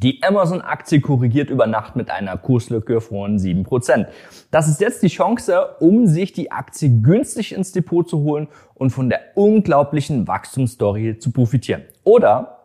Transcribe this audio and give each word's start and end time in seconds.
Die 0.00 0.22
Amazon-Aktie 0.22 1.00
korrigiert 1.00 1.50
über 1.50 1.66
Nacht 1.66 1.96
mit 1.96 2.08
einer 2.08 2.36
Kurslücke 2.36 3.00
von 3.00 3.36
7%. 3.36 4.06
Das 4.52 4.68
ist 4.68 4.80
jetzt 4.80 5.02
die 5.02 5.08
Chance, 5.08 5.70
um 5.80 6.06
sich 6.06 6.32
die 6.32 6.52
Aktie 6.52 7.02
günstig 7.02 7.52
ins 7.52 7.72
Depot 7.72 8.08
zu 8.08 8.20
holen 8.20 8.46
und 8.74 8.90
von 8.90 9.08
der 9.08 9.20
unglaublichen 9.34 10.28
Wachstumsstory 10.28 11.18
zu 11.18 11.32
profitieren. 11.32 11.82
Oder 12.04 12.58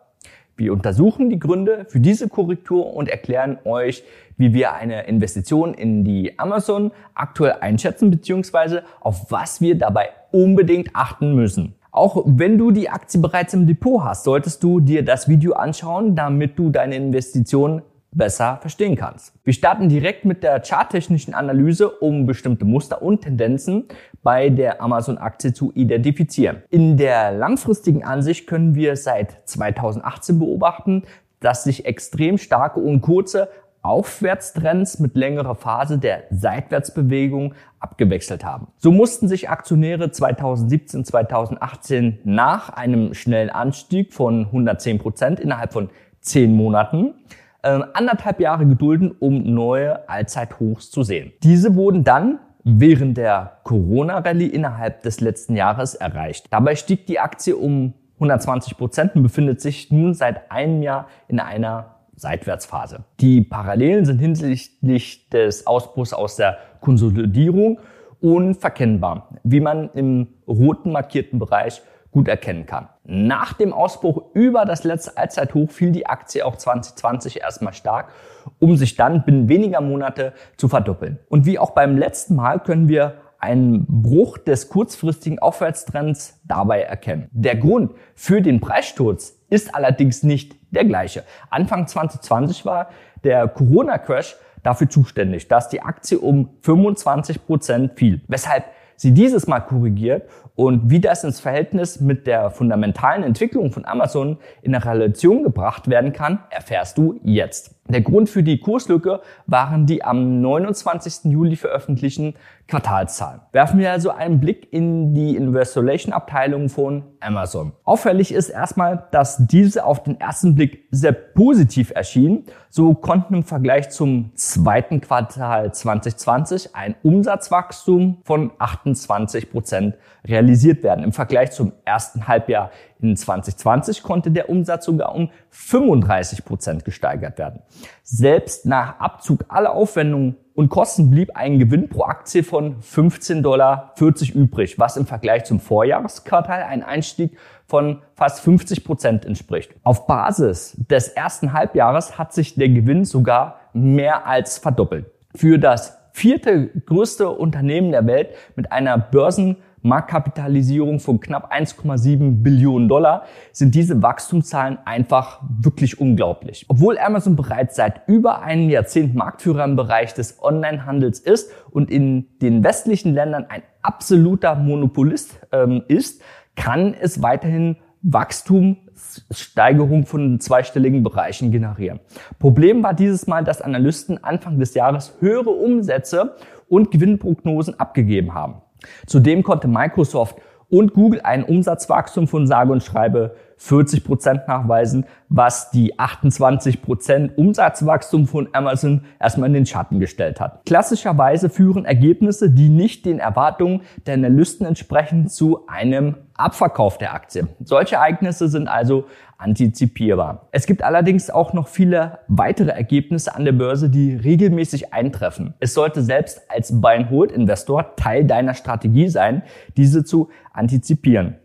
wir 0.56 0.72
untersuchen 0.72 1.28
die 1.28 1.40
Gründe 1.40 1.86
für 1.88 1.98
diese 1.98 2.28
Korrektur 2.28 2.94
und 2.94 3.08
erklären 3.08 3.58
euch, 3.64 4.04
wie 4.36 4.54
wir 4.54 4.74
eine 4.74 5.08
Investition 5.08 5.74
in 5.74 6.04
die 6.04 6.38
Amazon 6.38 6.92
aktuell 7.14 7.56
einschätzen 7.60 8.12
bzw. 8.12 8.82
auf 9.00 9.32
was 9.32 9.60
wir 9.60 9.76
dabei 9.76 10.10
unbedingt 10.30 10.90
achten 10.94 11.34
müssen. 11.34 11.74
Auch 11.94 12.24
wenn 12.26 12.58
du 12.58 12.72
die 12.72 12.90
Aktie 12.90 13.20
bereits 13.20 13.54
im 13.54 13.68
Depot 13.68 14.02
hast, 14.02 14.24
solltest 14.24 14.64
du 14.64 14.80
dir 14.80 15.04
das 15.04 15.28
Video 15.28 15.52
anschauen, 15.52 16.16
damit 16.16 16.58
du 16.58 16.70
deine 16.70 16.96
Investition 16.96 17.82
besser 18.10 18.58
verstehen 18.60 18.96
kannst. 18.96 19.32
Wir 19.44 19.52
starten 19.52 19.88
direkt 19.88 20.24
mit 20.24 20.42
der 20.42 20.60
charttechnischen 20.60 21.34
Analyse, 21.34 21.88
um 21.88 22.26
bestimmte 22.26 22.64
Muster 22.64 23.00
und 23.00 23.20
Tendenzen 23.20 23.84
bei 24.24 24.50
der 24.50 24.82
Amazon-Aktie 24.82 25.52
zu 25.52 25.70
identifizieren. 25.76 26.64
In 26.68 26.96
der 26.96 27.30
langfristigen 27.30 28.02
Ansicht 28.02 28.48
können 28.48 28.74
wir 28.74 28.96
seit 28.96 29.48
2018 29.48 30.40
beobachten, 30.40 31.04
dass 31.38 31.62
sich 31.62 31.86
extrem 31.86 32.38
starke 32.38 32.80
und 32.80 33.02
kurze 33.02 33.48
Aufwärtstrends 33.84 34.98
mit 34.98 35.14
längerer 35.14 35.54
Phase 35.54 35.98
der 35.98 36.24
Seitwärtsbewegung 36.30 37.54
abgewechselt 37.78 38.44
haben. 38.44 38.68
So 38.78 38.90
mussten 38.90 39.28
sich 39.28 39.50
Aktionäre 39.50 40.10
2017, 40.10 41.04
2018 41.04 42.18
nach 42.24 42.70
einem 42.70 43.12
schnellen 43.12 43.50
Anstieg 43.50 44.14
von 44.14 44.46
110 44.46 44.98
Prozent 44.98 45.38
innerhalb 45.38 45.74
von 45.74 45.90
10 46.22 46.54
Monaten 46.54 47.14
äh, 47.62 47.80
anderthalb 47.92 48.40
Jahre 48.40 48.66
gedulden, 48.66 49.14
um 49.20 49.54
neue 49.54 50.08
Allzeithochs 50.08 50.90
zu 50.90 51.02
sehen. 51.02 51.32
Diese 51.42 51.74
wurden 51.76 52.04
dann 52.04 52.38
während 52.64 53.18
der 53.18 53.58
Corona-Rallye 53.64 54.46
innerhalb 54.46 55.02
des 55.02 55.20
letzten 55.20 55.54
Jahres 55.56 55.94
erreicht. 55.94 56.46
Dabei 56.50 56.74
stieg 56.74 57.06
die 57.06 57.20
Aktie 57.20 57.54
um 57.54 57.92
120 58.14 58.78
Prozent 58.78 59.14
und 59.14 59.22
befindet 59.22 59.60
sich 59.60 59.90
nun 59.90 60.14
seit 60.14 60.50
einem 60.50 60.82
Jahr 60.82 61.08
in 61.28 61.40
einer 61.40 61.93
Seitwärtsphase. 62.16 63.04
Die 63.20 63.42
Parallelen 63.42 64.04
sind 64.04 64.18
hinsichtlich 64.18 65.28
des 65.30 65.66
Ausbruchs 65.66 66.12
aus 66.12 66.36
der 66.36 66.58
Konsolidierung 66.80 67.80
unverkennbar, 68.20 69.28
wie 69.42 69.60
man 69.60 69.90
im 69.94 70.28
roten 70.46 70.92
markierten 70.92 71.38
Bereich 71.38 71.82
gut 72.14 72.28
erkennen 72.28 72.64
kann. 72.64 72.88
Nach 73.04 73.52
dem 73.52 73.72
Ausbruch 73.72 74.22
über 74.34 74.64
das 74.64 74.84
letzte 74.84 75.16
Allzeithoch 75.16 75.70
fiel 75.70 75.90
die 75.90 76.06
Aktie 76.06 76.46
auch 76.46 76.56
2020 76.56 77.40
erstmal 77.40 77.74
stark, 77.74 78.12
um 78.60 78.76
sich 78.76 78.94
dann 78.94 79.24
binnen 79.24 79.48
weniger 79.48 79.80
Monate 79.80 80.32
zu 80.56 80.68
verdoppeln. 80.68 81.18
Und 81.28 81.44
wie 81.44 81.58
auch 81.58 81.72
beim 81.72 81.98
letzten 81.98 82.36
Mal 82.36 82.60
können 82.60 82.88
wir 82.88 83.14
einen 83.44 83.84
Bruch 83.86 84.38
des 84.38 84.70
kurzfristigen 84.70 85.38
Aufwärtstrends 85.38 86.40
dabei 86.44 86.80
erkennen. 86.80 87.28
Der 87.30 87.56
Grund 87.56 87.92
für 88.14 88.40
den 88.40 88.60
Preissturz 88.60 89.38
ist 89.50 89.74
allerdings 89.74 90.22
nicht 90.22 90.56
der 90.70 90.86
gleiche. 90.86 91.24
Anfang 91.50 91.86
2020 91.86 92.64
war 92.64 92.88
der 93.22 93.46
Corona-Crash 93.48 94.36
dafür 94.62 94.88
zuständig, 94.88 95.46
dass 95.48 95.68
die 95.68 95.82
Aktie 95.82 96.18
um 96.18 96.48
25 96.62 97.44
Prozent 97.44 97.98
fiel, 97.98 98.22
weshalb 98.28 98.64
sie 98.96 99.12
dieses 99.12 99.46
Mal 99.46 99.60
korrigiert 99.60 100.28
und 100.56 100.88
wie 100.88 101.00
das 101.00 101.22
ins 101.22 101.40
Verhältnis 101.40 102.00
mit 102.00 102.26
der 102.26 102.50
fundamentalen 102.50 103.24
Entwicklung 103.24 103.72
von 103.72 103.84
Amazon 103.84 104.38
in 104.62 104.74
eine 104.74 104.84
Relation 104.84 105.42
gebracht 105.42 105.88
werden 105.88 106.14
kann, 106.14 106.38
erfährst 106.50 106.96
du 106.96 107.20
jetzt. 107.22 107.73
Der 107.86 108.00
Grund 108.00 108.30
für 108.30 108.42
die 108.42 108.60
Kurslücke 108.60 109.20
waren 109.46 109.84
die 109.84 110.02
am 110.02 110.40
29. 110.40 111.30
Juli 111.30 111.54
veröffentlichten 111.54 112.34
Quartalszahlen. 112.66 113.42
Werfen 113.52 113.78
wir 113.78 113.92
also 113.92 114.10
einen 114.10 114.40
Blick 114.40 114.72
in 114.72 115.12
die 115.12 115.36
Investor 115.36 115.84
Abteilung 116.10 116.70
von 116.70 117.04
Amazon. 117.20 117.72
Auffällig 117.84 118.32
ist 118.32 118.48
erstmal, 118.48 119.06
dass 119.10 119.46
diese 119.46 119.84
auf 119.84 120.02
den 120.02 120.18
ersten 120.18 120.54
Blick 120.54 120.84
sehr 120.90 121.12
positiv 121.12 121.90
erschien. 121.94 122.44
So 122.70 122.94
konnten 122.94 123.34
im 123.34 123.42
Vergleich 123.42 123.90
zum 123.90 124.32
zweiten 124.34 125.02
Quartal 125.02 125.74
2020 125.74 126.74
ein 126.74 126.94
Umsatzwachstum 127.02 128.22
von 128.24 128.50
28 128.58 129.50
Prozent 129.50 129.96
realisiert 130.26 130.82
werden. 130.82 131.04
Im 131.04 131.12
Vergleich 131.12 131.52
zum 131.52 131.72
ersten 131.84 132.26
Halbjahr 132.26 132.70
in 133.10 133.16
2020 133.16 134.02
konnte 134.02 134.30
der 134.30 134.48
Umsatz 134.48 134.86
sogar 134.86 135.14
um 135.14 135.30
35 135.50 136.44
Prozent 136.44 136.84
gesteigert 136.84 137.38
werden. 137.38 137.60
Selbst 138.02 138.66
nach 138.66 138.98
Abzug 138.98 139.44
aller 139.48 139.72
Aufwendungen 139.72 140.36
und 140.54 140.68
Kosten 140.68 141.10
blieb 141.10 141.36
ein 141.36 141.58
Gewinn 141.58 141.88
pro 141.88 142.04
Aktie 142.04 142.42
von 142.44 142.80
15,40 142.80 143.42
Dollar 143.42 143.94
übrig, 144.34 144.78
was 144.78 144.96
im 144.96 145.06
Vergleich 145.06 145.44
zum 145.44 145.60
Vorjahresquartal 145.60 146.62
ein 146.62 146.82
Einstieg 146.82 147.36
von 147.66 148.02
fast 148.14 148.40
50 148.40 148.84
Prozent 148.84 149.24
entspricht. 149.24 149.74
Auf 149.82 150.06
Basis 150.06 150.76
des 150.90 151.08
ersten 151.08 151.52
Halbjahres 151.52 152.18
hat 152.18 152.32
sich 152.32 152.54
der 152.54 152.68
Gewinn 152.68 153.04
sogar 153.04 153.58
mehr 153.72 154.26
als 154.26 154.58
verdoppelt. 154.58 155.06
Für 155.34 155.58
das 155.58 155.98
vierte 156.12 156.68
größte 156.68 157.28
Unternehmen 157.28 157.90
der 157.90 158.06
Welt 158.06 158.28
mit 158.54 158.70
einer 158.70 158.96
Börsen 158.96 159.56
Marktkapitalisierung 159.84 160.98
von 160.98 161.20
knapp 161.20 161.52
1,7 161.52 162.42
Billionen 162.42 162.88
Dollar 162.88 163.24
sind 163.52 163.74
diese 163.74 164.02
Wachstumszahlen 164.02 164.78
einfach 164.86 165.42
wirklich 165.60 166.00
unglaublich. 166.00 166.64
Obwohl 166.68 166.98
Amazon 166.98 167.36
bereits 167.36 167.76
seit 167.76 168.08
über 168.08 168.40
einem 168.40 168.70
Jahrzehnt 168.70 169.14
Marktführer 169.14 169.64
im 169.64 169.76
Bereich 169.76 170.14
des 170.14 170.42
Onlinehandels 170.42 171.20
ist 171.20 171.52
und 171.70 171.90
in 171.90 172.28
den 172.40 172.64
westlichen 172.64 173.12
Ländern 173.12 173.44
ein 173.50 173.62
absoluter 173.82 174.54
Monopolist 174.54 175.38
ähm, 175.52 175.82
ist, 175.86 176.22
kann 176.56 176.94
es 176.98 177.20
weiterhin 177.20 177.76
Wachstumssteigerung 178.00 180.06
von 180.06 180.40
zweistelligen 180.40 181.02
Bereichen 181.02 181.50
generieren. 181.50 182.00
Problem 182.38 182.82
war 182.82 182.94
dieses 182.94 183.26
Mal, 183.26 183.44
dass 183.44 183.60
Analysten 183.60 184.24
Anfang 184.24 184.58
des 184.58 184.72
Jahres 184.72 185.14
höhere 185.20 185.50
Umsätze 185.50 186.36
und 186.68 186.90
Gewinnprognosen 186.90 187.78
abgegeben 187.78 188.32
haben. 188.32 188.63
Zudem 189.06 189.42
konnte 189.42 189.68
Microsoft 189.68 190.36
und 190.68 190.94
Google 190.94 191.20
ein 191.22 191.44
Umsatzwachstum 191.44 192.28
von 192.28 192.46
sage 192.46 192.72
und 192.72 192.82
schreibe 192.82 193.36
40 193.56 194.04
Prozent 194.04 194.48
nachweisen, 194.48 195.06
was 195.28 195.70
die 195.70 195.98
28 195.98 196.82
Prozent 196.82 197.36
Umsatzwachstum 197.36 198.26
von 198.26 198.48
Amazon 198.52 199.02
erstmal 199.20 199.48
in 199.48 199.54
den 199.54 199.66
Schatten 199.66 200.00
gestellt 200.00 200.40
hat. 200.40 200.64
Klassischerweise 200.66 201.48
führen 201.48 201.84
Ergebnisse, 201.84 202.50
die 202.50 202.68
nicht 202.68 203.06
den 203.06 203.18
Erwartungen 203.18 203.82
der 204.06 204.14
Analysten 204.14 204.66
entsprechen, 204.66 205.28
zu 205.28 205.66
einem 205.66 206.16
Abverkauf 206.36 206.98
der 206.98 207.14
Aktie. 207.14 207.48
Solche 207.62 207.96
Ereignisse 207.96 208.48
sind 208.48 208.68
also 208.68 209.06
antizipierbar. 209.38 210.48
Es 210.52 210.66
gibt 210.66 210.82
allerdings 210.82 211.30
auch 211.30 211.52
noch 211.52 211.68
viele 211.68 212.18
weitere 212.28 212.70
Ergebnisse 212.70 213.34
an 213.34 213.44
der 213.44 213.52
Börse, 213.52 213.88
die 213.88 214.14
regelmäßig 214.14 214.92
eintreffen. 214.92 215.54
Es 215.60 215.74
sollte 215.74 216.02
selbst 216.02 216.42
als 216.50 216.80
Buy-and-Hold-Investor 216.80 217.94
Teil 217.96 218.24
deiner 218.24 218.54
Strategie 218.54 219.08
sein, 219.08 219.42
diese 219.76 220.04
zu 220.04 220.28
antizipieren 220.52 221.36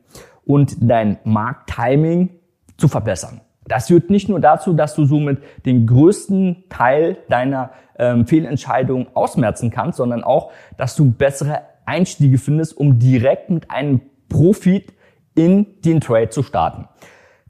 und 0.50 0.78
dein 0.82 1.20
Markttiming 1.26 2.32
zu 2.76 2.88
verbessern. 2.88 3.42
Das 3.68 3.86
führt 3.86 4.10
nicht 4.10 4.30
nur 4.30 4.40
dazu, 4.40 4.74
dass 4.74 4.96
du 4.96 5.06
somit 5.06 5.44
den 5.68 5.86
größten 5.86 6.64
Teil 6.70 7.18
deiner 7.30 7.70
ähm, 8.00 8.26
Fehlentscheidungen 8.26 9.06
ausmerzen 9.14 9.70
kannst, 9.70 9.98
sondern 9.98 10.24
auch, 10.24 10.52
dass 10.76 10.96
du 10.96 11.12
bessere 11.12 11.62
Einstiege 11.86 12.40
findest, 12.40 12.76
um 12.76 12.98
direkt 12.98 13.52
mit 13.52 13.70
einem 13.70 14.02
Profit 14.28 14.92
in 15.36 15.68
den 15.86 16.02
Trade 16.02 16.30
zu 16.30 16.42
starten. 16.42 16.88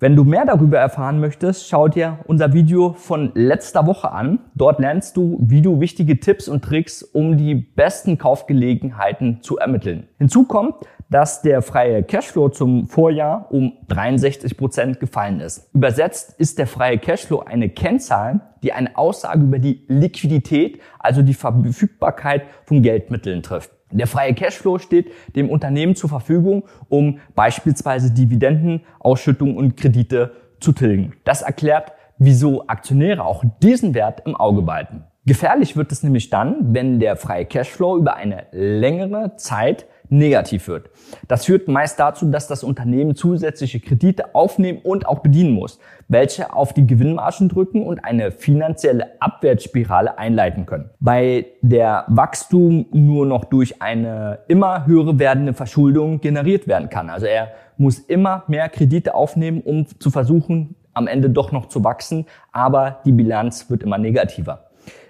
Wenn 0.01 0.15
du 0.15 0.23
mehr 0.23 0.45
darüber 0.45 0.77
erfahren 0.77 1.19
möchtest, 1.19 1.67
schau 1.67 1.89
dir 1.89 2.19
unser 2.25 2.53
Video 2.53 2.93
von 2.93 3.31
letzter 3.33 3.85
Woche 3.85 4.13
an. 4.13 4.39
Dort 4.55 4.79
lernst 4.79 5.17
du, 5.17 5.37
wie 5.41 5.61
du 5.61 5.81
wichtige 5.81 6.21
Tipps 6.21 6.47
und 6.47 6.63
Tricks, 6.63 7.03
um 7.03 7.35
die 7.35 7.53
besten 7.53 8.17
Kaufgelegenheiten 8.17 9.39
zu 9.41 9.57
ermitteln. 9.57 10.07
Hinzu 10.17 10.45
kommt, 10.45 10.75
dass 11.09 11.41
der 11.41 11.61
freie 11.61 12.01
Cashflow 12.03 12.47
zum 12.47 12.87
Vorjahr 12.87 13.47
um 13.51 13.73
63 13.89 14.55
Prozent 14.55 15.01
gefallen 15.01 15.41
ist. 15.41 15.69
Übersetzt 15.73 16.39
ist 16.39 16.59
der 16.59 16.67
freie 16.67 16.97
Cashflow 16.97 17.41
eine 17.41 17.67
Kennzahl, 17.67 18.39
die 18.63 18.71
eine 18.71 18.95
Aussage 18.97 19.41
über 19.41 19.59
die 19.59 19.83
Liquidität, 19.89 20.79
also 20.99 21.21
die 21.23 21.33
Verfügbarkeit 21.33 22.43
von 22.63 22.81
Geldmitteln 22.81 23.43
trifft. 23.43 23.71
Der 23.91 24.07
freie 24.07 24.33
Cashflow 24.33 24.77
steht 24.77 25.11
dem 25.35 25.49
Unternehmen 25.49 25.95
zur 25.95 26.09
Verfügung, 26.09 26.63
um 26.89 27.19
beispielsweise 27.35 28.11
Dividenden, 28.13 28.81
Ausschüttungen 28.99 29.57
und 29.57 29.77
Kredite 29.77 30.31
zu 30.59 30.71
tilgen. 30.71 31.13
Das 31.23 31.41
erklärt, 31.41 31.93
wieso 32.17 32.67
Aktionäre 32.67 33.23
auch 33.23 33.43
diesen 33.63 33.93
Wert 33.93 34.23
im 34.25 34.35
Auge 34.35 34.61
behalten. 34.61 35.03
Gefährlich 35.25 35.75
wird 35.75 35.91
es 35.91 36.03
nämlich 36.03 36.29
dann, 36.29 36.73
wenn 36.73 36.99
der 36.99 37.15
freie 37.15 37.45
Cashflow 37.45 37.97
über 37.97 38.15
eine 38.15 38.47
längere 38.51 39.35
Zeit 39.37 39.85
negativ 40.09 40.67
wird. 40.67 40.89
Das 41.27 41.45
führt 41.45 41.67
meist 41.67 41.99
dazu, 41.99 42.29
dass 42.29 42.47
das 42.47 42.63
Unternehmen 42.63 43.15
zusätzliche 43.15 43.79
Kredite 43.79 44.35
aufnehmen 44.35 44.79
und 44.83 45.07
auch 45.07 45.19
bedienen 45.19 45.51
muss, 45.51 45.79
welche 46.07 46.53
auf 46.53 46.73
die 46.73 46.85
Gewinnmargen 46.85 47.49
drücken 47.49 47.83
und 47.85 48.03
eine 48.03 48.31
finanzielle 48.31 49.21
Abwärtsspirale 49.21 50.17
einleiten 50.17 50.65
können. 50.65 50.89
Bei 50.99 51.45
der 51.61 52.05
Wachstum 52.07 52.87
nur 52.91 53.25
noch 53.25 53.45
durch 53.45 53.81
eine 53.81 54.39
immer 54.47 54.85
höhere 54.85 55.19
werdende 55.19 55.53
Verschuldung 55.53 56.21
generiert 56.21 56.67
werden 56.67 56.89
kann. 56.89 57.09
Also 57.09 57.27
er 57.27 57.49
muss 57.77 57.99
immer 57.99 58.43
mehr 58.47 58.69
Kredite 58.69 59.13
aufnehmen, 59.15 59.61
um 59.61 59.85
zu 59.99 60.09
versuchen, 60.09 60.75
am 60.93 61.07
Ende 61.07 61.29
doch 61.29 61.51
noch 61.51 61.67
zu 61.67 61.83
wachsen, 61.83 62.25
aber 62.51 62.99
die 63.05 63.11
Bilanz 63.11 63.69
wird 63.69 63.83
immer 63.83 63.97
negativer. 63.97 64.65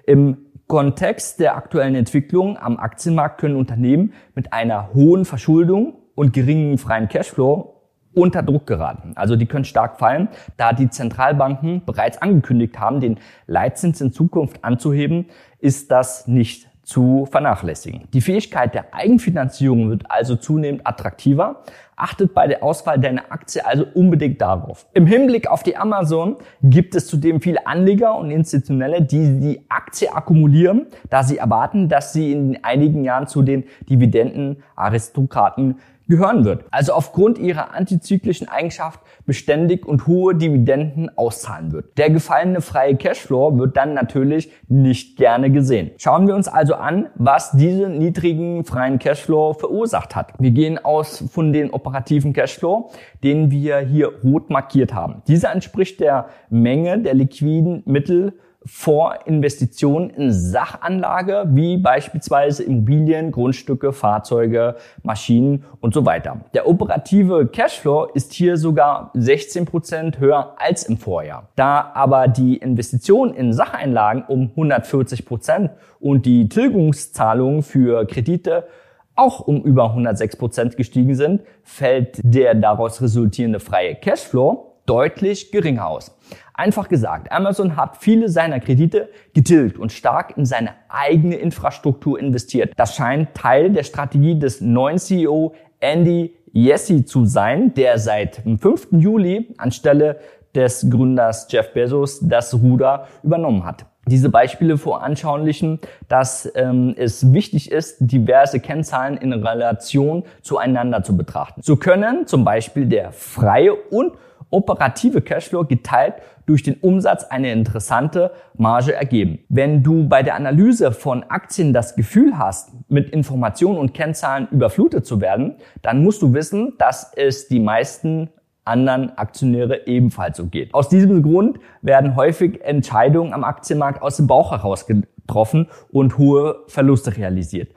Im 0.06 0.38
Kontext 0.70 1.40
der 1.40 1.58
aktuellen 1.58 1.96
Entwicklung 1.96 2.56
am 2.56 2.78
Aktienmarkt 2.78 3.42
können 3.42 3.56
Unternehmen 3.56 4.14
mit 4.36 4.54
einer 4.54 4.94
hohen 4.94 5.26
Verschuldung 5.26 5.96
und 6.14 6.32
geringen 6.32 6.78
freien 6.78 7.10
Cashflow 7.10 7.74
unter 8.14 8.44
Druck 8.44 8.68
geraten. 8.68 9.14
Also 9.16 9.36
die 9.36 9.48
können 9.48 9.66
stark 9.66 9.98
fallen, 9.98 10.30
da 10.58 10.72
die 10.72 10.88
Zentralbanken 10.92 11.86
bereits 11.86 12.22
angekündigt 12.22 12.80
haben, 12.80 13.00
den 13.00 13.18
Leitzins 13.48 14.00
in 14.00 14.14
Zukunft 14.14 14.64
anzuheben, 14.64 15.26
ist 15.58 15.90
das 15.90 16.28
nicht 16.28 16.69
zu 16.90 17.28
vernachlässigen. 17.30 18.08
Die 18.14 18.22
Fähigkeit 18.22 18.74
der 18.74 18.96
Eigenfinanzierung 18.96 19.92
wird 19.92 20.10
also 20.10 20.36
zunehmend 20.36 20.88
attraktiver. 20.88 21.62
Achtet 21.96 22.34
bei 22.34 22.48
der 22.48 22.64
Auswahl 22.64 23.00
deiner 23.00 23.32
Aktie 23.32 23.64
also 23.64 23.86
unbedingt 23.94 24.42
darauf. 24.42 24.88
Im 24.96 25.06
Hinblick 25.06 25.48
auf 25.48 25.62
die 25.62 25.78
Amazon 25.78 26.38
gibt 26.64 26.96
es 26.96 27.06
zudem 27.06 27.42
viele 27.42 27.68
Anleger 27.68 28.18
und 28.18 28.32
Institutionelle, 28.32 29.04
die 29.04 29.40
die 29.40 29.66
Aktie 29.70 30.12
akkumulieren, 30.12 30.88
da 31.12 31.22
sie 31.22 31.38
erwarten, 31.38 31.90
dass 31.90 32.12
sie 32.12 32.32
in 32.32 32.64
einigen 32.64 33.04
Jahren 33.04 33.28
zu 33.28 33.44
den 33.44 33.66
Dividendenaristokraten 33.88 35.78
gehören 36.10 36.44
wird. 36.44 36.66
Also 36.72 36.94
aufgrund 36.94 37.38
ihrer 37.38 37.74
antizyklischen 37.74 38.50
Eigenschaft 38.50 39.00
beständig 39.26 39.86
und 39.86 40.08
hohe 40.08 40.36
Dividenden 40.36 41.16
auszahlen 41.18 41.72
wird. 41.72 41.98
Der 41.98 42.10
gefallene 42.10 42.62
freie 42.62 42.98
Cashflow 42.98 43.58
wird 43.58 43.78
dann 43.78 43.94
natürlich 43.94 44.52
nicht 44.68 45.18
gerne 45.18 45.52
gesehen. 45.52 45.92
Schauen 45.98 46.28
wir 46.28 46.36
uns 46.36 46.48
also 46.48 46.74
an, 46.74 47.08
was 47.16 47.52
diese 47.52 47.88
niedrigen 47.90 48.66
freien 48.66 49.00
Cashflow 49.00 49.54
verursacht 49.54 50.16
hat. 50.16 50.34
Wir 50.40 50.52
gehen 50.52 50.84
aus 50.84 51.24
von 51.32 51.54
den 51.54 51.70
operativen 51.70 52.34
Cashflow, 52.34 52.92
den 53.24 53.52
wir 53.52 53.78
hier 53.78 54.12
rot 54.24 54.50
markiert 54.50 54.94
haben. 54.94 55.22
Dieser 55.28 55.52
entspricht 55.52 56.00
der 56.00 56.30
Menge 56.50 57.00
der 57.00 57.14
liquiden 57.14 57.84
Mittel 57.86 58.34
vor 58.72 59.26
Investitionen 59.26 60.12
in 60.12 60.32
Sachanlage, 60.32 61.46
wie 61.50 61.78
beispielsweise 61.78 62.64
Immobilien, 62.64 63.32
Grundstücke, 63.32 63.94
Fahrzeuge, 63.94 64.76
Maschinen 65.02 65.66
und 65.82 65.94
so 65.94 66.06
weiter. 66.06 66.42
Der 66.54 66.68
operative 66.68 67.48
Cashflow 67.48 68.06
ist 68.14 68.32
hier 68.34 68.58
sogar 68.58 69.12
16 69.16 69.66
Prozent 69.66 70.20
höher 70.20 70.56
als 70.58 70.84
im 70.84 70.98
Vorjahr. 70.98 71.50
Da 71.56 71.92
aber 71.94 72.28
die 72.28 72.58
Investitionen 72.58 73.34
in 73.34 73.54
Sacheinlagen 73.54 74.24
um 74.28 74.52
140 74.52 75.26
Prozent 75.26 75.72
und 76.00 76.26
die 76.26 76.48
Tilgungszahlungen 76.48 77.64
für 77.64 78.06
Kredite 78.06 78.68
auch 79.16 79.42
um 79.42 79.64
über 79.64 79.86
106 79.90 80.38
Prozent 80.38 80.78
gestiegen 80.78 81.16
sind, 81.16 81.42
fällt 81.64 82.20
der 82.24 82.56
daraus 82.56 83.02
resultierende 83.02 83.60
freie 83.60 83.96
Cashflow 83.96 84.69
deutlich 84.90 85.52
geringer 85.52 85.88
aus. 85.88 86.18
Einfach 86.56 86.90
gesagt, 86.90 87.32
Amazon 87.32 87.76
hat 87.76 87.98
viele 87.98 88.28
seiner 88.28 88.60
Kredite 88.60 89.10
getilgt 89.34 89.78
und 89.78 89.92
stark 89.92 90.36
in 90.36 90.46
seine 90.46 90.72
eigene 90.90 91.36
Infrastruktur 91.36 92.20
investiert. 92.20 92.74
Das 92.76 92.96
scheint 92.96 93.36
Teil 93.36 93.70
der 93.70 93.84
Strategie 93.84 94.38
des 94.38 94.60
neuen 94.60 94.98
CEO 94.98 95.54
Andy 95.80 96.36
Yessi 96.54 97.06
zu 97.06 97.26
sein, 97.26 97.74
der 97.76 98.00
seit 98.00 98.44
dem 98.46 98.58
5. 98.58 98.88
Juli 98.94 99.54
anstelle 99.58 100.20
des 100.56 100.90
Gründers 100.90 101.48
Jeff 101.52 101.72
Bezos 101.74 102.20
das 102.22 102.56
Ruder 102.56 103.08
übernommen 103.22 103.64
hat. 103.66 103.86
Diese 104.08 104.30
Beispiele 104.30 104.80
voranschaulichen, 104.80 105.80
dass 106.08 106.52
ähm, 106.56 106.96
es 106.98 107.32
wichtig 107.32 107.72
ist, 107.72 107.98
diverse 108.00 108.60
Kennzahlen 108.60 109.18
in 109.18 109.34
Relation 109.34 110.24
zueinander 110.42 111.04
zu 111.04 111.16
betrachten. 111.16 111.62
So 111.62 111.76
können 111.76 112.26
zum 112.26 112.44
Beispiel 112.44 112.88
der 112.88 113.12
freie 113.12 113.76
und 113.76 114.14
operative 114.52 115.22
Cashflow 115.22 115.66
geteilt 115.66 116.16
durch 116.46 116.64
den 116.64 116.76
Umsatz 116.76 117.24
eine 117.26 117.52
interessante 117.52 118.32
Marge 118.58 118.94
ergeben. 118.94 119.40
Wenn 119.50 119.84
du 119.84 120.08
bei 120.08 120.24
der 120.24 120.36
Analyse 120.36 120.92
von 120.92 121.24
Aktien 121.24 121.74
das 121.74 121.96
Gefühl 121.96 122.38
hast, 122.38 122.72
mit 122.90 123.12
Informationen 123.12 123.78
und 123.78 123.94
Kennzahlen 123.94 124.48
überflutet 124.50 125.06
zu 125.06 125.22
werden, 125.22 125.58
dann 125.82 126.04
musst 126.04 126.22
du 126.22 126.34
wissen, 126.34 126.74
dass 126.80 127.12
es 127.16 127.48
die 127.48 127.60
meisten 127.60 128.30
anderen 128.66 129.18
Aktionäre 129.18 129.88
ebenfalls 129.88 130.38
so 130.38 130.46
geht. 130.46 130.74
Aus 130.74 130.90
diesem 130.90 131.22
Grund 131.24 131.60
werden 131.82 132.16
häufig 132.16 132.62
Entscheidungen 132.64 133.34
am 133.34 133.44
Aktienmarkt 133.44 134.02
aus 134.02 134.18
dem 134.18 134.28
Bauch 134.28 134.52
heraus 134.52 134.86
getroffen 134.86 135.68
und 135.92 136.18
hohe 136.18 136.64
Verluste 136.68 137.16
realisiert. 137.18 137.72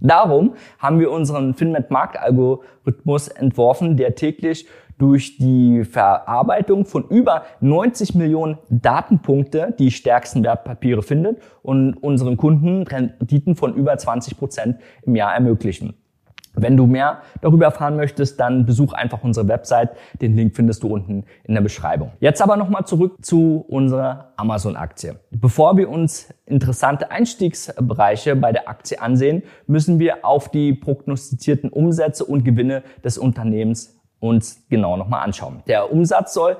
Darum 0.00 0.54
haben 0.78 1.00
wir 1.00 1.10
unseren 1.10 1.54
Finmet 1.54 1.90
Marktalgorithmus 1.90 3.28
entworfen, 3.28 3.96
der 3.96 4.14
täglich 4.14 4.68
durch 4.98 5.38
die 5.38 5.84
Verarbeitung 5.84 6.84
von 6.84 7.04
über 7.08 7.44
90 7.60 8.14
Millionen 8.14 8.58
Datenpunkte 8.68 9.74
die 9.78 9.90
stärksten 9.90 10.44
Wertpapiere 10.44 11.02
findet 11.02 11.40
und 11.62 11.94
unseren 11.94 12.36
Kunden 12.36 12.82
Renditen 12.82 13.54
von 13.56 13.74
über 13.74 13.96
20 13.96 14.36
Prozent 14.36 14.76
im 15.02 15.16
Jahr 15.16 15.34
ermöglichen. 15.34 15.94
Wenn 16.60 16.76
du 16.76 16.86
mehr 16.86 17.22
darüber 17.40 17.66
erfahren 17.66 17.94
möchtest, 17.94 18.40
dann 18.40 18.66
besuch 18.66 18.92
einfach 18.92 19.22
unsere 19.22 19.46
Website. 19.46 19.90
Den 20.20 20.34
Link 20.34 20.56
findest 20.56 20.82
du 20.82 20.88
unten 20.88 21.24
in 21.44 21.54
der 21.54 21.60
Beschreibung. 21.60 22.10
Jetzt 22.18 22.42
aber 22.42 22.56
nochmal 22.56 22.84
zurück 22.84 23.14
zu 23.22 23.64
unserer 23.68 24.32
Amazon-Aktie. 24.36 25.16
Bevor 25.30 25.76
wir 25.76 25.88
uns 25.88 26.34
interessante 26.46 27.12
Einstiegsbereiche 27.12 28.34
bei 28.34 28.50
der 28.50 28.68
Aktie 28.68 29.00
ansehen, 29.00 29.44
müssen 29.68 30.00
wir 30.00 30.24
auf 30.24 30.50
die 30.50 30.72
prognostizierten 30.72 31.70
Umsätze 31.70 32.24
und 32.24 32.44
Gewinne 32.44 32.82
des 33.04 33.18
Unternehmens 33.18 33.97
uns 34.20 34.64
genau 34.68 34.96
nochmal 34.96 35.24
anschauen. 35.24 35.62
Der 35.66 35.92
Umsatz 35.92 36.34
soll 36.34 36.56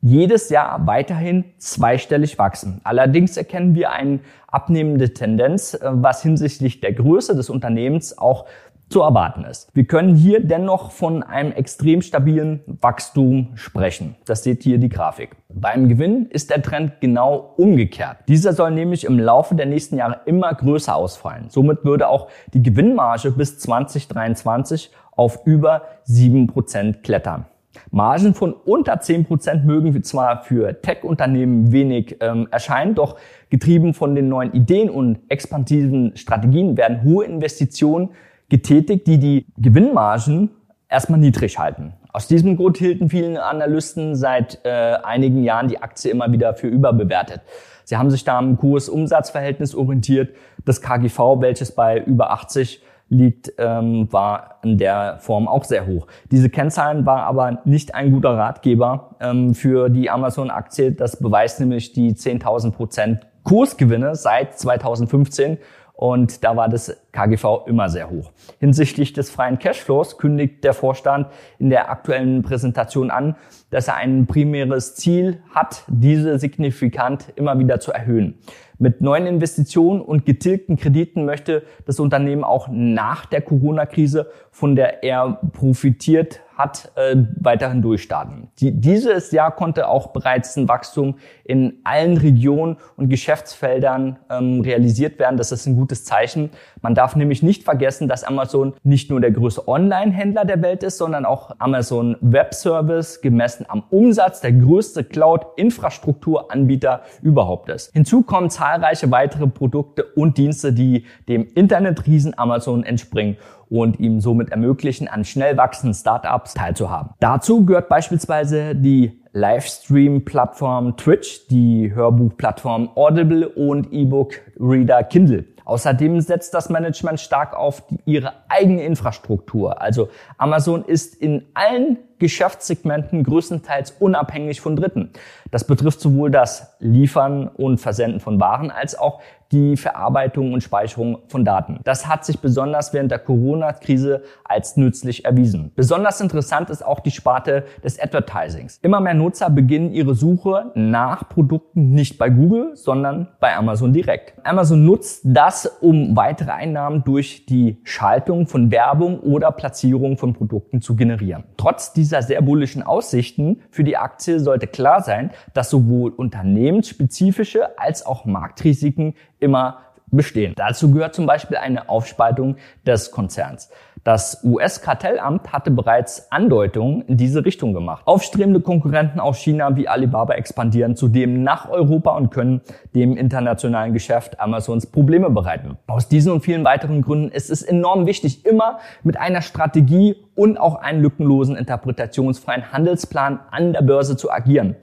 jedes 0.00 0.48
Jahr 0.48 0.84
weiterhin 0.86 1.44
zweistellig 1.58 2.38
wachsen. 2.38 2.80
Allerdings 2.82 3.36
erkennen 3.36 3.74
wir 3.74 3.92
eine 3.92 4.20
abnehmende 4.48 5.14
Tendenz, 5.14 5.74
äh, 5.74 5.78
was 5.82 6.22
hinsichtlich 6.22 6.80
der 6.80 6.92
Größe 6.92 7.36
des 7.36 7.48
Unternehmens 7.50 8.18
auch 8.18 8.46
zu 8.92 9.00
erwarten 9.00 9.44
ist. 9.44 9.74
Wir 9.74 9.86
können 9.86 10.14
hier 10.14 10.44
dennoch 10.44 10.90
von 10.90 11.22
einem 11.22 11.52
extrem 11.52 12.02
stabilen 12.02 12.60
Wachstum 12.66 13.52
sprechen. 13.54 14.16
Das 14.26 14.44
seht 14.44 14.66
ihr 14.66 14.76
die 14.76 14.90
Grafik. 14.90 15.30
Beim 15.48 15.88
Gewinn 15.88 16.26
ist 16.26 16.50
der 16.50 16.60
Trend 16.60 17.00
genau 17.00 17.54
umgekehrt. 17.56 18.18
Dieser 18.28 18.52
soll 18.52 18.70
nämlich 18.70 19.04
im 19.04 19.18
Laufe 19.18 19.54
der 19.54 19.66
nächsten 19.66 19.96
Jahre 19.96 20.20
immer 20.26 20.52
größer 20.52 20.94
ausfallen. 20.94 21.46
Somit 21.48 21.84
würde 21.84 22.08
auch 22.08 22.28
die 22.52 22.62
Gewinnmarge 22.62 23.30
bis 23.30 23.58
2023 23.58 24.90
auf 25.12 25.46
über 25.46 25.82
7% 26.06 27.02
klettern. 27.02 27.46
Margen 27.90 28.34
von 28.34 28.52
unter 28.52 28.94
10% 28.94 29.64
mögen 29.64 29.94
wir 29.94 30.02
zwar 30.02 30.42
für 30.42 30.80
Tech-Unternehmen 30.82 31.72
wenig 31.72 32.16
ähm, 32.20 32.48
erscheinen, 32.50 32.94
doch 32.94 33.16
getrieben 33.50 33.94
von 33.94 34.14
den 34.14 34.28
neuen 34.28 34.52
Ideen 34.52 34.90
und 34.90 35.20
expansiven 35.28 36.16
Strategien 36.16 36.76
werden 36.76 37.02
hohe 37.02 37.24
Investitionen 37.24 38.10
getätigt, 38.48 39.06
die 39.06 39.18
die 39.18 39.46
Gewinnmargen 39.56 40.50
erstmal 40.88 41.18
niedrig 41.18 41.58
halten. 41.58 41.94
Aus 42.12 42.28
diesem 42.28 42.56
Grund 42.58 42.76
hielten 42.76 43.08
viele 43.08 43.42
Analysten 43.42 44.14
seit 44.16 44.60
äh, 44.64 44.96
einigen 45.02 45.42
Jahren 45.42 45.68
die 45.68 45.80
Aktie 45.80 46.10
immer 46.10 46.30
wieder 46.30 46.54
für 46.54 46.68
überbewertet. 46.68 47.40
Sie 47.84 47.96
haben 47.96 48.10
sich 48.10 48.24
da 48.24 48.38
am 48.38 48.58
Kurs-Umsatz-Verhältnis 48.58 49.74
orientiert. 49.74 50.36
Das 50.66 50.82
KGV, 50.82 51.40
welches 51.40 51.72
bei 51.72 51.98
über 51.98 52.30
80 52.30 52.82
liegt, 53.12 53.52
ähm, 53.58 54.10
war 54.10 54.58
in 54.64 54.78
der 54.78 55.18
Form 55.18 55.46
auch 55.46 55.64
sehr 55.64 55.86
hoch. 55.86 56.06
Diese 56.30 56.48
Kennzahlen 56.48 57.04
war 57.04 57.24
aber 57.24 57.60
nicht 57.64 57.94
ein 57.94 58.10
guter 58.10 58.30
Ratgeber 58.30 59.16
ähm, 59.20 59.54
für 59.54 59.90
die 59.90 60.08
Amazon-Aktie. 60.08 60.92
Das 60.92 61.18
beweist 61.18 61.60
nämlich 61.60 61.92
die 61.92 62.14
10.000 62.14 62.72
Prozent 62.72 63.20
Kursgewinne 63.44 64.14
seit 64.14 64.58
2015 64.58 65.58
und 65.94 66.42
da 66.42 66.56
war 66.56 66.68
das 66.68 66.96
KGV 67.12 67.66
immer 67.66 67.88
sehr 67.88 68.10
hoch. 68.10 68.32
Hinsichtlich 68.58 69.12
des 69.12 69.30
freien 69.30 69.58
Cashflows 69.58 70.18
kündigt 70.18 70.64
der 70.64 70.74
Vorstand 70.74 71.28
in 71.58 71.70
der 71.70 71.90
aktuellen 71.90 72.42
Präsentation 72.42 73.10
an, 73.10 73.36
dass 73.70 73.88
er 73.88 73.96
ein 73.96 74.26
primäres 74.26 74.96
Ziel 74.96 75.42
hat, 75.54 75.84
diese 75.88 76.38
signifikant 76.38 77.32
immer 77.36 77.58
wieder 77.58 77.78
zu 77.78 77.92
erhöhen. 77.92 78.38
Mit 78.78 79.00
neuen 79.00 79.26
Investitionen 79.26 80.00
und 80.00 80.26
getilgten 80.26 80.76
Krediten 80.76 81.24
möchte 81.24 81.62
das 81.86 82.00
Unternehmen 82.00 82.42
auch 82.42 82.66
nach 82.68 83.26
der 83.26 83.42
Corona-Krise, 83.42 84.28
von 84.50 84.74
der 84.74 85.04
er 85.04 85.38
profitiert 85.52 86.40
hat 86.62 86.92
äh, 86.94 87.16
weiterhin 87.40 87.82
durchstarten. 87.82 88.48
Die, 88.60 88.70
dieses 88.70 89.32
Jahr 89.32 89.50
konnte 89.50 89.88
auch 89.88 90.08
bereits 90.08 90.56
ein 90.56 90.68
Wachstum 90.68 91.16
in 91.44 91.80
allen 91.82 92.16
Regionen 92.16 92.76
und 92.96 93.08
Geschäftsfeldern 93.08 94.18
ähm, 94.30 94.60
realisiert 94.60 95.18
werden. 95.18 95.36
Das 95.36 95.50
ist 95.50 95.66
ein 95.66 95.74
gutes 95.74 96.04
Zeichen. 96.04 96.50
Man 96.80 96.94
darf 96.94 97.16
nämlich 97.16 97.42
nicht 97.42 97.64
vergessen, 97.64 98.06
dass 98.06 98.22
Amazon 98.22 98.74
nicht 98.84 99.10
nur 99.10 99.20
der 99.20 99.32
größte 99.32 99.66
Online-Händler 99.66 100.44
der 100.44 100.62
Welt 100.62 100.84
ist, 100.84 100.98
sondern 100.98 101.24
auch 101.24 101.56
Amazon 101.58 102.16
Web 102.20 102.54
Service 102.54 103.20
gemessen 103.20 103.66
am 103.68 103.82
Umsatz 103.90 104.40
der 104.40 104.52
größte 104.52 105.02
Cloud-Infrastrukturanbieter 105.02 107.02
überhaupt 107.22 107.70
ist. 107.70 107.92
Hinzu 107.92 108.22
kommen 108.22 108.50
zahlreiche 108.50 109.10
weitere 109.10 109.48
Produkte 109.48 110.04
und 110.14 110.38
Dienste, 110.38 110.72
die 110.72 111.06
dem 111.28 111.48
Internetriesen 111.54 112.38
Amazon 112.38 112.84
entspringen 112.84 113.36
und 113.72 113.98
ihm 114.00 114.20
somit 114.20 114.50
ermöglichen, 114.50 115.08
an 115.08 115.24
schnell 115.24 115.56
wachsenden 115.56 115.94
Startups 115.94 116.52
teilzuhaben. 116.52 117.12
Dazu 117.20 117.64
gehört 117.64 117.88
beispielsweise 117.88 118.74
die 118.74 119.22
Livestream-Plattform 119.32 120.98
Twitch, 120.98 121.46
die 121.48 121.90
Hörbuchplattform 121.94 122.90
Audible 122.94 123.48
und 123.48 123.90
E-Book-Reader 123.90 125.04
Kindle. 125.04 125.46
Außerdem 125.72 126.20
setzt 126.20 126.52
das 126.52 126.68
Management 126.68 127.18
stark 127.18 127.56
auf 127.56 127.82
ihre 128.04 128.34
eigene 128.50 128.84
Infrastruktur. 128.84 129.80
Also 129.80 130.10
Amazon 130.36 130.84
ist 130.84 131.14
in 131.14 131.46
allen 131.54 131.96
Geschäftssegmenten 132.18 133.24
größtenteils 133.24 133.96
unabhängig 133.98 134.60
von 134.60 134.76
Dritten. 134.76 135.10
Das 135.50 135.66
betrifft 135.66 136.00
sowohl 136.00 136.30
das 136.30 136.76
Liefern 136.78 137.48
und 137.48 137.78
Versenden 137.78 138.20
von 138.20 138.38
Waren 138.38 138.70
als 138.70 138.96
auch 138.98 139.22
die 139.52 139.76
Verarbeitung 139.76 140.52
und 140.52 140.62
Speicherung 140.62 141.18
von 141.28 141.44
Daten. 141.44 141.80
Das 141.84 142.06
hat 142.06 142.24
sich 142.24 142.38
besonders 142.40 142.92
während 142.94 143.10
der 143.10 143.18
Corona-Krise 143.18 144.22
als 144.44 144.76
nützlich 144.76 145.24
erwiesen. 145.24 145.72
Besonders 145.76 146.20
interessant 146.20 146.70
ist 146.70 146.84
auch 146.84 147.00
die 147.00 147.10
Sparte 147.10 147.64
des 147.84 148.00
Advertisings. 148.00 148.78
Immer 148.82 149.00
mehr 149.00 149.14
Nutzer 149.14 149.50
beginnen 149.50 149.92
ihre 149.92 150.14
Suche 150.14 150.72
nach 150.74 151.28
Produkten 151.28 151.90
nicht 151.90 152.18
bei 152.18 152.30
Google, 152.30 152.74
sondern 152.74 153.28
bei 153.40 153.54
Amazon 153.54 153.92
direkt. 153.92 154.34
Amazon 154.44 154.86
nutzt 154.86 155.20
das, 155.24 155.61
um 155.66 156.16
weitere 156.16 156.52
Einnahmen 156.52 157.04
durch 157.04 157.46
die 157.46 157.78
Schaltung 157.84 158.46
von 158.46 158.70
Werbung 158.70 159.20
oder 159.20 159.50
Platzierung 159.50 160.16
von 160.16 160.34
Produkten 160.34 160.80
zu 160.80 160.94
generieren. 160.94 161.44
Trotz 161.56 161.92
dieser 161.92 162.12
dieser 162.12 162.22
sehr 162.22 162.42
bullischen 162.42 162.82
Aussichten 162.82 163.62
für 163.70 163.84
die 163.84 163.96
Aktie 163.96 164.38
sollte 164.38 164.66
klar 164.66 165.02
sein, 165.02 165.30
dass 165.54 165.70
sowohl 165.70 166.10
unternehmensspezifische 166.10 167.78
als 167.78 168.04
auch 168.04 168.26
Marktrisiken 168.26 169.14
immer 169.40 169.78
bestehen. 170.08 170.52
Dazu 170.56 170.90
gehört 170.90 171.14
zum 171.14 171.24
Beispiel 171.24 171.56
eine 171.56 171.88
Aufspaltung 171.88 172.56
des 172.84 173.12
Konzerns. 173.12 173.70
Das 174.04 174.42
US-Kartellamt 174.42 175.52
hatte 175.52 175.70
bereits 175.70 176.32
Andeutungen 176.32 177.02
in 177.02 177.16
diese 177.16 177.44
Richtung 177.44 177.72
gemacht. 177.72 178.02
Aufstrebende 178.04 178.60
Konkurrenten 178.60 179.20
aus 179.20 179.38
China 179.38 179.76
wie 179.76 179.86
Alibaba 179.86 180.34
expandieren 180.34 180.96
zudem 180.96 181.44
nach 181.44 181.68
Europa 181.68 182.16
und 182.16 182.30
können 182.30 182.62
dem 182.96 183.16
internationalen 183.16 183.92
Geschäft 183.92 184.40
Amazons 184.40 184.86
Probleme 184.86 185.30
bereiten. 185.30 185.78
Aus 185.86 186.08
diesen 186.08 186.32
und 186.32 186.40
vielen 186.40 186.64
weiteren 186.64 187.02
Gründen 187.02 187.30
ist 187.30 187.48
es 187.48 187.62
enorm 187.62 188.06
wichtig, 188.06 188.44
immer 188.44 188.80
mit 189.04 189.16
einer 189.16 189.40
Strategie 189.40 190.16
und 190.34 190.58
auch 190.58 190.74
einem 190.74 191.00
lückenlosen 191.00 191.54
interpretationsfreien 191.54 192.72
Handelsplan 192.72 193.38
an 193.52 193.72
der 193.72 193.82
Börse 193.82 194.16
zu 194.16 194.32
agieren. 194.32 194.74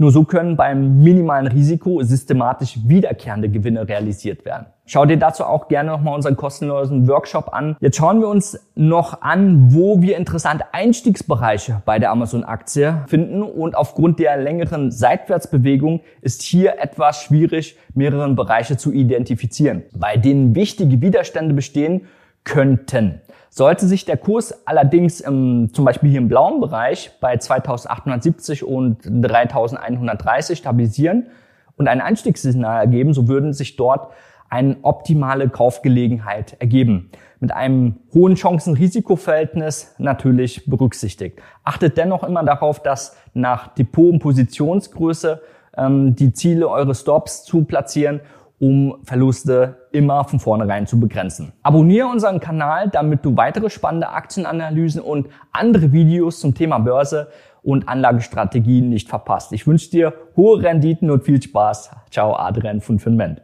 Nur 0.00 0.12
so 0.12 0.24
können 0.24 0.56
beim 0.56 1.02
minimalen 1.02 1.46
Risiko 1.46 2.02
systematisch 2.02 2.78
wiederkehrende 2.86 3.50
Gewinne 3.50 3.86
realisiert 3.86 4.46
werden. 4.46 4.64
Schau 4.86 5.04
dir 5.04 5.18
dazu 5.18 5.44
auch 5.44 5.68
gerne 5.68 5.90
nochmal 5.90 6.14
unseren 6.14 6.36
kostenlosen 6.36 7.06
Workshop 7.06 7.52
an. 7.52 7.76
Jetzt 7.80 7.98
schauen 7.98 8.22
wir 8.22 8.28
uns 8.28 8.58
noch 8.74 9.20
an, 9.20 9.74
wo 9.74 10.00
wir 10.00 10.16
interessante 10.16 10.72
Einstiegsbereiche 10.72 11.82
bei 11.84 11.98
der 11.98 12.12
Amazon-Aktie 12.12 13.02
finden. 13.08 13.42
Und 13.42 13.76
aufgrund 13.76 14.18
der 14.18 14.38
längeren 14.38 14.90
Seitwärtsbewegung 14.90 16.00
ist 16.22 16.40
hier 16.40 16.78
etwas 16.80 17.22
schwierig, 17.22 17.76
mehrere 17.92 18.32
Bereiche 18.32 18.78
zu 18.78 18.92
identifizieren, 18.92 19.82
bei 19.94 20.16
denen 20.16 20.54
wichtige 20.54 21.02
Widerstände 21.02 21.52
bestehen 21.52 22.06
könnten. 22.44 23.20
Sollte 23.52 23.86
sich 23.86 24.04
der 24.04 24.16
Kurs 24.16 24.66
allerdings 24.66 25.20
im, 25.20 25.70
zum 25.74 25.84
Beispiel 25.84 26.08
hier 26.08 26.20
im 26.20 26.28
blauen 26.28 26.60
Bereich 26.60 27.10
bei 27.20 27.36
2870 27.36 28.64
und 28.64 28.98
3130 29.04 30.56
stabilisieren 30.56 31.26
und 31.76 31.88
ein 31.88 32.00
Einstiegssignal 32.00 32.78
ergeben, 32.80 33.12
so 33.12 33.26
würden 33.26 33.52
sich 33.52 33.74
dort 33.74 34.12
eine 34.50 34.76
optimale 34.82 35.48
Kaufgelegenheit 35.48 36.56
ergeben. 36.60 37.10
Mit 37.40 37.52
einem 37.52 37.96
hohen 38.14 38.36
Chancen-Risikoverhältnis 38.36 39.94
natürlich 39.98 40.66
berücksichtigt. 40.66 41.40
Achtet 41.64 41.96
dennoch 41.96 42.22
immer 42.22 42.44
darauf, 42.44 42.80
dass 42.80 43.16
nach 43.34 43.74
Depot- 43.74 44.12
und 44.12 44.18
Positionsgröße 44.20 45.42
ähm, 45.76 46.14
die 46.14 46.32
Ziele 46.32 46.68
eures 46.68 47.00
Stops 47.00 47.44
zu 47.44 47.64
platzieren 47.64 48.20
um 48.60 48.98
Verluste 49.04 49.88
immer 49.90 50.24
von 50.24 50.38
vornherein 50.38 50.86
zu 50.86 51.00
begrenzen. 51.00 51.52
Abonniere 51.62 52.06
unseren 52.06 52.38
Kanal, 52.38 52.90
damit 52.90 53.24
du 53.24 53.36
weitere 53.36 53.70
spannende 53.70 54.10
Aktienanalysen 54.10 55.00
und 55.00 55.28
andere 55.50 55.92
Videos 55.92 56.40
zum 56.40 56.54
Thema 56.54 56.78
Börse 56.78 57.28
und 57.62 57.88
Anlagestrategien 57.88 58.88
nicht 58.88 59.08
verpasst. 59.08 59.52
Ich 59.52 59.66
wünsche 59.66 59.90
dir 59.90 60.12
hohe 60.36 60.62
Renditen 60.62 61.10
und 61.10 61.24
viel 61.24 61.42
Spaß. 61.42 61.90
Ciao, 62.10 62.34
Adrian 62.34 62.80
von 62.80 62.98
Finment. 62.98 63.42